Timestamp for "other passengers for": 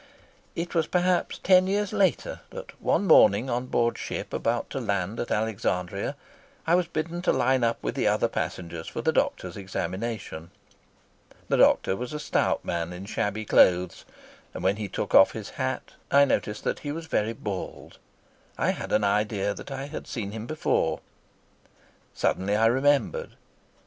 8.07-9.01